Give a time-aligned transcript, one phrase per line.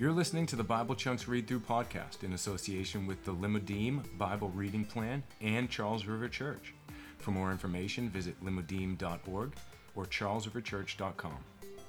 [0.00, 4.48] You're listening to the Bible Chunks Read Through podcast in association with the Limudim Bible
[4.54, 6.72] Reading Plan and Charles River Church.
[7.18, 9.52] For more information, visit limudim.org
[9.94, 11.36] or charlesriverchurch.com.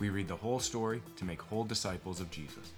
[0.00, 2.72] We read the whole story to make whole disciples of Jesus.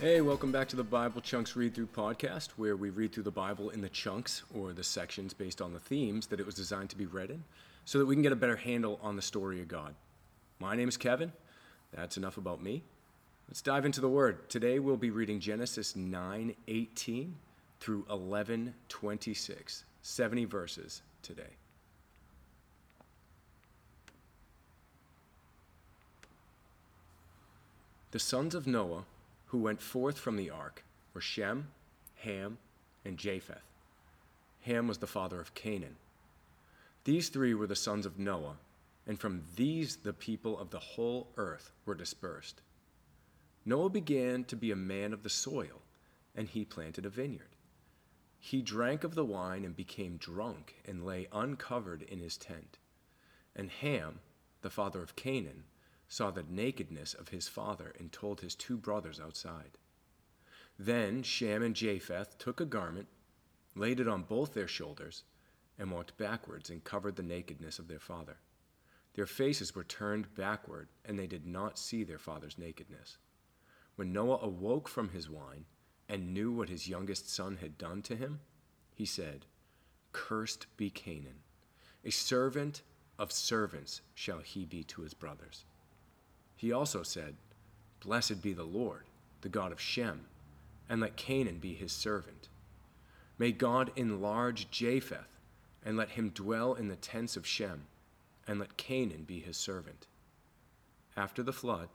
[0.00, 3.30] Hey, welcome back to the Bible Chunks Read Through podcast, where we read through the
[3.30, 6.88] Bible in the chunks or the sections based on the themes that it was designed
[6.88, 7.44] to be read in,
[7.84, 9.94] so that we can get a better handle on the story of God.
[10.58, 11.34] My name is Kevin.
[11.92, 12.82] That's enough about me.
[13.46, 14.48] Let's dive into the Word.
[14.48, 17.34] Today we'll be reading Genesis 9:18
[17.78, 21.58] through 11:26, 70 verses today.
[28.12, 29.04] The sons of Noah
[29.50, 31.68] who went forth from the ark were Shem,
[32.22, 32.58] Ham,
[33.04, 33.62] and Japheth.
[34.60, 35.96] Ham was the father of Canaan.
[37.02, 38.56] These three were the sons of Noah,
[39.06, 42.60] and from these the people of the whole earth were dispersed.
[43.64, 45.82] Noah began to be a man of the soil,
[46.36, 47.56] and he planted a vineyard.
[48.38, 52.78] He drank of the wine and became drunk, and lay uncovered in his tent.
[53.56, 54.20] And Ham,
[54.62, 55.64] the father of Canaan,
[56.10, 59.78] saw the nakedness of his father, and told his two brothers outside.
[60.76, 63.06] Then Shem and Japheth took a garment,
[63.76, 65.22] laid it on both their shoulders,
[65.78, 68.38] and walked backwards and covered the nakedness of their father.
[69.14, 73.18] Their faces were turned backward, and they did not see their father's nakedness.
[73.94, 75.66] When Noah awoke from his wine
[76.08, 78.40] and knew what his youngest son had done to him,
[78.92, 79.46] he said,
[80.10, 81.42] Cursed be Canaan.
[82.04, 82.82] A servant
[83.16, 85.64] of servants shall he be to his brothers.
[86.60, 87.36] He also said,
[88.04, 89.04] Blessed be the Lord,
[89.40, 90.26] the God of Shem,
[90.90, 92.50] and let Canaan be his servant.
[93.38, 95.38] May God enlarge Japheth,
[95.82, 97.86] and let him dwell in the tents of Shem,
[98.46, 100.06] and let Canaan be his servant.
[101.16, 101.88] After the flood,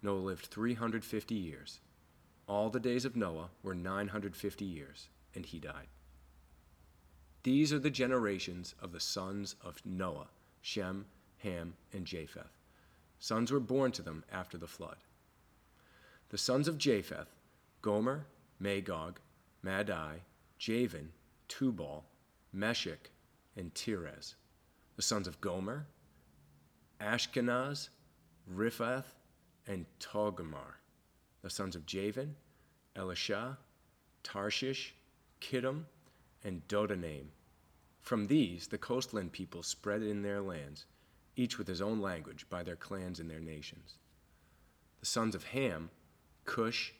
[0.00, 1.80] Noah lived 350 years.
[2.46, 5.88] All the days of Noah were 950 years, and he died.
[7.42, 10.28] These are the generations of the sons of Noah
[10.62, 11.04] Shem,
[11.40, 12.57] Ham, and Japheth.
[13.18, 14.96] Sons were born to them after the flood.
[16.28, 17.34] The sons of Japheth
[17.82, 18.26] Gomer,
[18.58, 19.20] Magog,
[19.62, 20.22] Madai,
[20.58, 21.12] Javan,
[21.48, 22.04] Tubal,
[22.52, 23.10] Meshech,
[23.56, 24.34] and Tiras.
[24.96, 25.86] The sons of Gomer,
[27.00, 27.88] Ashkenaz,
[28.52, 29.14] Riphath,
[29.66, 30.74] and Togarmah.
[31.42, 32.34] The sons of Javan,
[32.96, 33.58] Elisha,
[34.22, 34.94] Tarshish,
[35.40, 35.84] Kittim,
[36.44, 37.26] and Dodanim.
[38.00, 40.86] From these the coastland people spread in their lands
[41.38, 43.94] each with his own language, by their clans and their nations.
[45.00, 45.90] The sons of Ham,
[46.44, 46.92] Cush,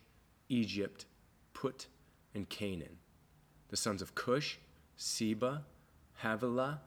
[0.48, 1.06] Egypt,
[1.52, 1.88] Put,
[2.34, 2.98] and Canaan.
[3.68, 4.58] The sons of Cush,
[4.96, 5.64] Seba,
[6.22, 6.80] Havilah,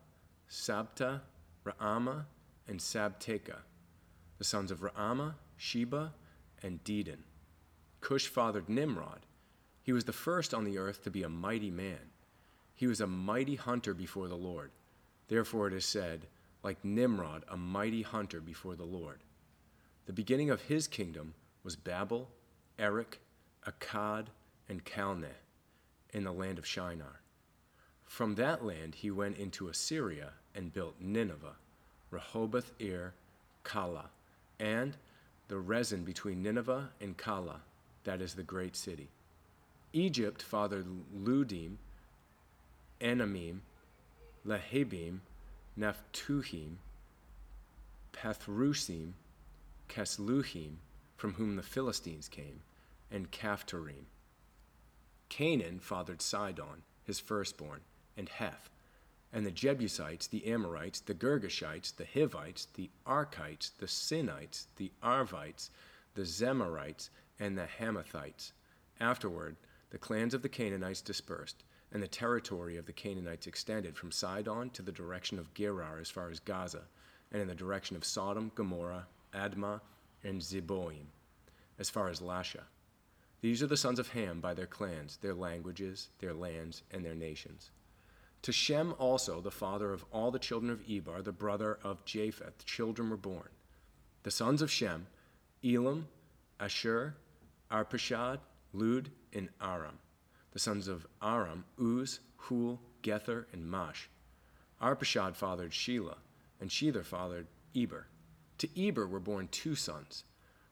[0.50, 1.22] Sabta,
[1.66, 2.26] Raamah,
[2.68, 3.58] and Sabteca.
[4.38, 6.14] The sons of Raamah, Sheba,
[6.64, 7.24] and Dedan.
[8.00, 9.26] Cush fathered Nimrod.
[9.84, 12.12] He was the first on the earth to be a mighty man.
[12.74, 14.72] He was a mighty hunter before the Lord.
[15.28, 16.28] Therefore it is said,
[16.64, 19.20] like Nimrod, a mighty hunter before the Lord.
[20.06, 21.34] The beginning of his kingdom
[21.64, 22.30] was Babel,
[22.78, 23.20] Erech,
[23.66, 24.28] Akkad,
[24.68, 25.38] and Calneh
[26.14, 27.22] in the land of Shinar.
[28.06, 31.56] From that land he went into Assyria and built Nineveh,
[32.10, 33.14] Rehoboth er, Ir,
[33.64, 34.10] Calah,
[34.60, 34.98] and
[35.48, 37.62] the Resen between Nineveh and Calah,
[38.04, 39.10] that is the great city.
[39.94, 41.78] Egypt fathered Ludim,
[43.00, 43.60] Anamim,
[44.46, 45.20] Lehabim,
[45.78, 46.78] Naphtuhim,
[48.14, 49.14] Pathrusim,
[49.88, 50.76] Casluhim,
[51.16, 52.62] from whom the Philistines came,
[53.10, 54.06] and Caphtorim.
[55.30, 57.82] Canaan fathered Sidon, his firstborn,
[58.18, 58.70] and Heth,
[59.32, 65.70] and the Jebusites, the Amorites, the Girgashites, the Hivites, the Arkites, the Sinites, the Arvites,
[66.16, 67.10] the Zemarites,
[67.40, 68.52] and the Hamathites.
[69.00, 69.56] Afterward,
[69.90, 74.70] the clans of the Canaanites dispersed, and the territory of the Canaanites extended from Sidon
[74.72, 76.84] to the direction of Gerar as far as Gaza,
[77.32, 79.82] and in the direction of Sodom, Gomorrah, Admah,
[80.24, 81.08] and Zeboiim,
[81.80, 82.64] as far as Lasha.
[83.42, 87.16] These are the sons of Ham by their clans, their languages, their lands, and their
[87.16, 87.72] nations.
[88.44, 92.66] To Shem also, the father of all the children of Eber, the brother of Japheth,
[92.66, 93.50] children were born.
[94.24, 95.08] The sons of Shem,
[95.64, 96.08] Elam,
[96.60, 97.16] Ashur,
[97.72, 98.40] Arpachshad,
[98.74, 99.98] Lud, and Aram
[100.52, 104.10] the sons of Aram, Uz, Hul, Gether, and Mash.
[104.82, 106.18] Arpachshad fathered Shelah,
[106.60, 108.08] and Shelah fathered Eber.
[108.58, 110.24] To Eber were born two sons.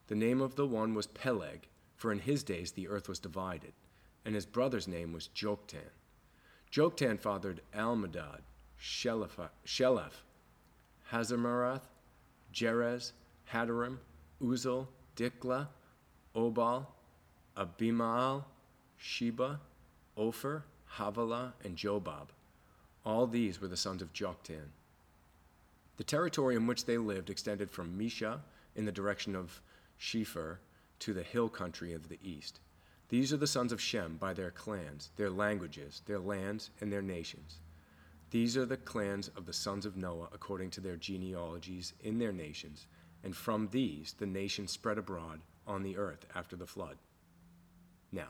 [0.08, 3.74] The name of the one was Peleg, for in his days the earth was divided,
[4.26, 5.92] and his brother's name was Joktan.
[6.72, 8.42] Joktan fathered Almodad,
[8.80, 9.50] Sheleph
[11.12, 11.82] Hazarmaveth,
[12.52, 13.14] Jerez,
[13.52, 13.98] Hadoram,
[14.42, 15.68] Uzal, Diklah,
[16.36, 16.86] Obal,
[17.58, 18.46] Abimael,
[18.98, 19.60] Sheba,
[20.18, 20.64] Ophir,
[20.98, 22.28] Havilah, and Jobab.
[23.06, 24.72] All these were the sons of Joktan.
[25.98, 28.40] The territory in which they lived extended from Mesha
[28.76, 29.62] in the direction of
[30.00, 30.58] Shepher
[31.00, 32.60] to the hill country of the east.
[33.10, 37.02] These are the sons of Shem by their clans, their languages, their lands, and their
[37.02, 37.60] nations.
[38.32, 42.32] These are the clans of the sons of Noah according to their genealogies in their
[42.32, 42.86] nations,
[43.24, 46.98] and from these the nations spread abroad on the earth after the flood.
[48.12, 48.30] Now,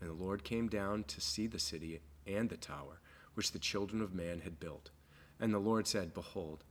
[0.00, 3.00] And the Lord came down to see the city and the tower,
[3.34, 4.90] which the children of man had built.
[5.40, 6.64] And the Lord said, Behold,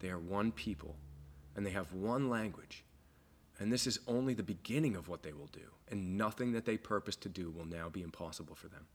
[0.00, 0.96] they are one people,
[1.56, 2.84] and they have one language.
[3.58, 6.76] And this is only the beginning of what they will do, and nothing that they
[6.76, 8.86] purpose to do will now be impossible for them.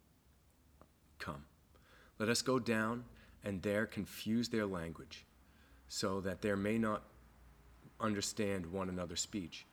[1.19, 1.43] Come,
[2.19, 3.03] let us go down
[3.43, 5.25] and there confuse their language,
[5.89, 7.03] so that there may not
[7.99, 9.65] understand one another's speech.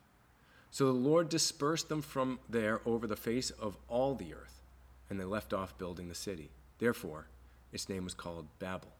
[0.71, 4.61] So the Lord dispersed them from there over the face of all the earth,
[5.09, 6.49] and they left off building the city.
[6.79, 7.27] Therefore,
[7.73, 8.93] its name was called Babel,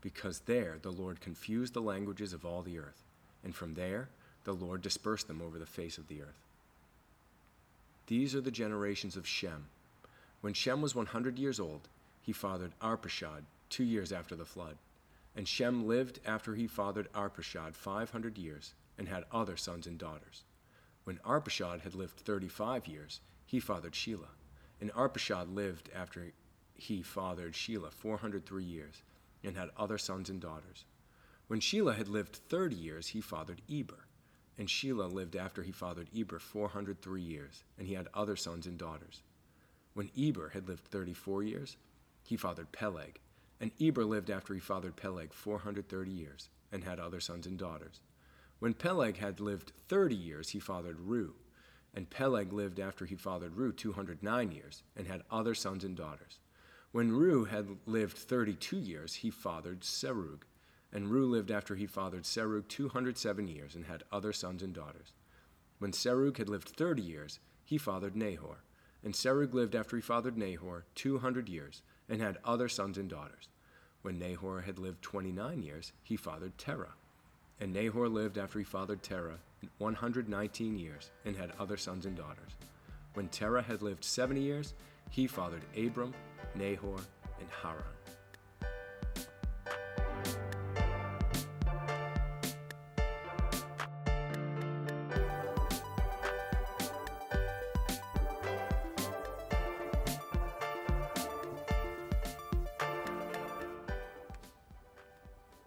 [0.00, 3.04] because there the Lord confused the languages of all the earth,
[3.44, 4.08] and from there
[4.44, 6.46] the Lord dispersed them over the face of the earth.
[8.06, 9.66] These are the generations of Shem.
[10.40, 11.88] When Shem was 100 years old,
[12.22, 14.76] he fathered Arpachshad two years after the flood.
[15.36, 20.42] And Shem lived after he fathered Arpachshad 500 years and had other sons and daughters.
[21.10, 24.36] When Arpachshad had lived 35 years, he fathered Shelah.
[24.80, 26.30] And Arpachshad lived after
[26.76, 29.02] he fathered Shelah 403 years
[29.42, 30.84] and had other sons and daughters.
[31.48, 34.06] When Shelah had lived 30 years, he fathered Eber.
[34.56, 38.78] And Shelah lived after he fathered Eber 403 years, and he had other sons and
[38.78, 39.24] daughters.
[39.94, 41.76] When Eber had lived 34 years,
[42.22, 43.18] he fathered Peleg.
[43.58, 47.98] And Eber lived after he fathered Peleg 430 years, and had other sons and daughters.
[48.60, 51.30] When Peleg had lived 30 years, he fathered Reu.
[51.94, 56.38] And Peleg lived after he fathered Reu 209 years, and had other sons and daughters.
[56.92, 60.42] When Reu had lived 32 years, he fathered Serug.
[60.92, 65.14] And Reu lived after he fathered Serug 207 years, and had other sons and daughters.
[65.78, 68.62] When Serug had lived 30 years, he fathered Nahor.
[69.02, 71.80] And Serug lived after he fathered Nahor 200 years,
[72.10, 73.48] and had other sons and daughters.
[74.02, 76.92] When Nahor had lived 29 years, he fathered Terah.
[77.60, 79.38] And Nahor lived after he fathered Terah
[79.78, 82.52] 119 years, and had other sons and daughters.
[83.14, 84.74] When Terah had lived 70 years,
[85.10, 86.14] he fathered Abram,
[86.54, 86.96] Nahor,
[87.38, 87.99] and Haran.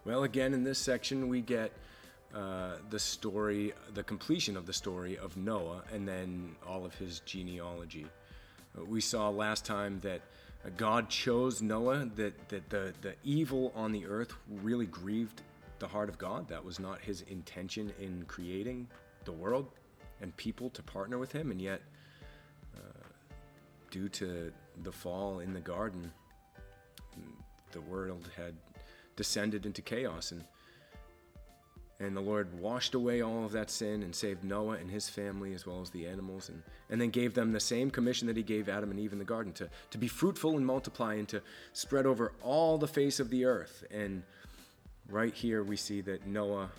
[0.05, 1.71] Well, again, in this section, we get
[2.35, 7.21] uh, the story, the completion of the story of Noah, and then all of his
[7.21, 8.05] genealogy.
[8.77, 10.19] Uh, we saw last time that
[10.65, 15.41] uh, God chose Noah, that, that the, the evil on the earth really grieved
[15.79, 16.49] the heart of God.
[16.49, 18.89] That was not his intention in creating
[19.23, 19.71] the world
[20.21, 21.81] and people to partner with him, and yet,
[22.75, 22.79] uh,
[23.89, 24.51] due to
[24.83, 26.11] the fall in the garden,
[27.71, 28.53] the world had
[29.15, 30.43] descended into chaos and
[31.99, 35.53] and the Lord washed away all of that sin and saved Noah and his family
[35.53, 38.43] as well as the animals and, and then gave them the same commission that he
[38.43, 41.41] gave Adam and Eve in the garden to, to be fruitful and multiply and to
[41.71, 43.85] spread over all the face of the earth.
[43.89, 44.23] And
[45.07, 46.71] right here we see that Noah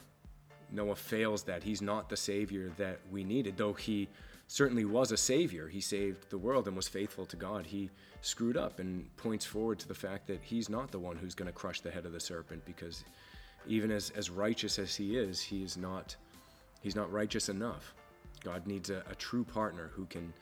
[0.73, 1.63] Noah fails that.
[1.63, 4.09] He's not the savior that we needed, though he
[4.47, 5.69] certainly was a savior.
[5.69, 7.67] He saved the world and was faithful to God.
[7.67, 11.35] He screwed up and points forward to the fact that he's not the one who's
[11.35, 13.05] going to crush the head of the serpent because
[13.67, 16.17] even as, as righteous as he is, he is not
[16.83, 17.95] he's not righteous enough.
[18.43, 20.33] God needs a, a true partner who can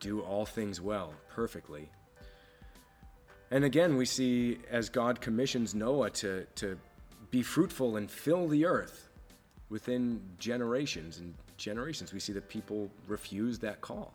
[0.00, 1.88] do all things well, perfectly.
[3.52, 6.76] And again, we see as God commissions Noah to, to
[7.30, 9.08] be fruitful and fill the earth
[9.68, 12.12] within generations and generations.
[12.12, 14.14] We see that people refuse that call.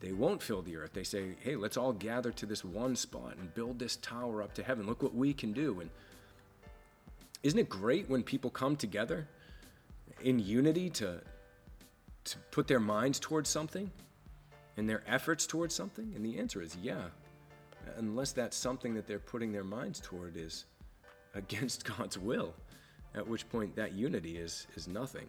[0.00, 0.92] They won't fill the earth.
[0.92, 4.52] They say, hey, let's all gather to this one spot and build this tower up
[4.54, 4.86] to heaven.
[4.86, 5.80] Look what we can do.
[5.80, 5.88] And
[7.42, 9.26] isn't it great when people come together
[10.22, 11.20] in unity to,
[12.24, 13.90] to put their minds towards something
[14.76, 16.12] and their efforts towards something?
[16.14, 17.04] And the answer is yeah,
[17.96, 20.66] unless that something that they're putting their minds toward is
[21.34, 22.54] against God's will,
[23.14, 25.28] at which point that unity is, is nothing.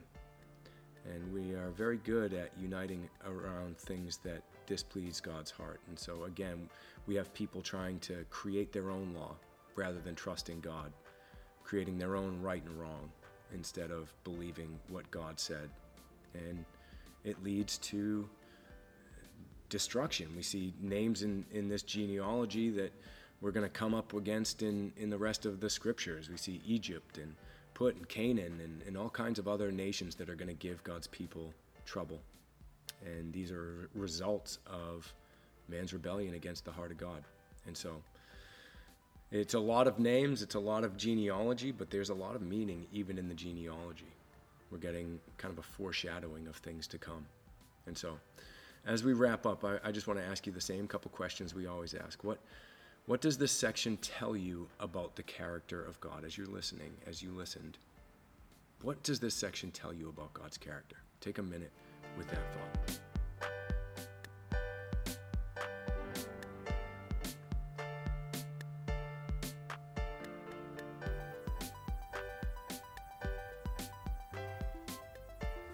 [1.14, 5.80] And we are very good at uniting around things that displease God's heart.
[5.88, 6.70] And so, again,
[7.06, 9.36] we have people trying to create their own law
[9.76, 10.92] rather than trusting God,
[11.64, 13.12] creating their own right and wrong
[13.54, 15.70] instead of believing what God said.
[16.34, 16.66] And
[17.24, 18.28] it leads to
[19.70, 20.28] destruction.
[20.36, 22.92] We see names in, in this genealogy that
[23.42, 26.30] we're going to come up against in, in the rest of the scriptures.
[26.30, 27.36] We see Egypt and
[27.76, 30.84] Put in Canaan and, and all kinds of other nations that are going to give
[30.84, 31.54] God's people
[31.86, 32.20] trouble.
[33.06, 35.14] And these are results of
[35.70, 37.24] man's rebellion against the heart of God.
[37.68, 38.02] And so
[39.32, 42.42] it's a lot of names, it's a lot of genealogy, but there's a lot of
[42.42, 44.12] meaning even in the genealogy.
[44.72, 47.26] We're getting kind of a foreshadowing of things to come.
[47.88, 48.18] And so
[48.86, 51.54] as we wrap up, I, I just want to ask you the same couple questions
[51.54, 52.24] we always ask.
[52.24, 52.40] What,
[53.08, 57.22] what does this section tell you about the character of God as you're listening, as
[57.22, 57.78] you listened?
[58.82, 60.96] What does this section tell you about God's character?
[61.22, 61.72] Take a minute
[62.18, 63.00] with that thought.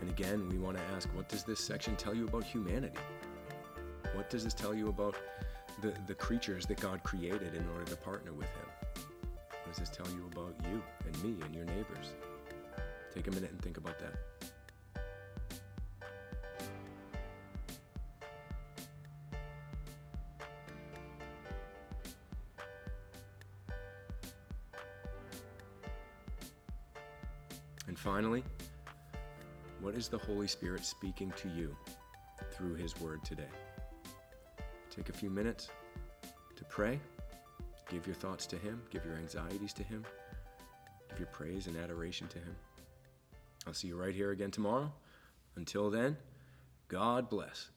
[0.02, 3.00] And again, we want to ask what does this section tell you about humanity?
[4.16, 5.16] What does this tell you about
[5.82, 9.06] the, the creatures that God created in order to partner with Him?
[9.50, 12.14] What does this tell you about you and me and your neighbors?
[13.14, 14.14] Take a minute and think about that.
[27.88, 28.44] And finally,
[29.82, 31.76] what is the Holy Spirit speaking to you
[32.52, 33.50] through His Word today?
[34.94, 35.70] Take a few minutes
[36.58, 37.00] to pray,
[37.90, 40.06] give your thoughts to Him, give your anxieties to Him,
[41.10, 42.56] give your praise and adoration to Him.
[43.66, 44.92] I'll see you right here again tomorrow.
[45.56, 46.18] Until then,
[46.90, 47.70] God bless.